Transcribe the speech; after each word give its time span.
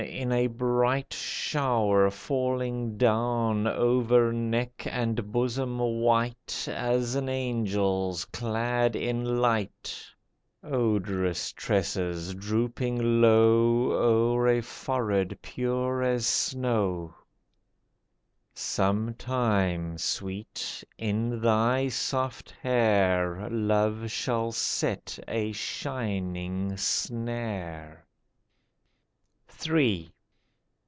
In 0.01 0.31
a 0.31 0.47
bright 0.47 1.13
shower 1.13 2.09
falling 2.09 2.97
down 2.97 3.67
Over 3.67 4.33
neck 4.33 4.83
and 4.89 5.31
bosom 5.31 5.77
white 5.77 6.67
As 6.67 7.13
an 7.13 7.29
angel's 7.29 8.25
clad 8.25 8.95
in 8.95 9.39
light— 9.41 10.03
Odorous 10.63 11.51
tresses 11.51 12.33
drooping 12.33 13.21
low 13.21 13.91
O'er 13.91 14.47
a 14.47 14.61
forehead 14.61 15.37
pure 15.39 16.01
as 16.01 16.25
snow, 16.25 17.13
—"Some 18.55 19.13
time, 19.13 19.99
sweet, 19.99 20.83
in 20.97 21.41
thy 21.41 21.89
soft 21.89 22.49
hair 22.63 23.47
Love 23.51 24.09
shall 24.09 24.51
set 24.51 25.19
a 25.27 25.51
shining 25.51 26.75
snare!" 26.75 28.07
III. 29.71 30.11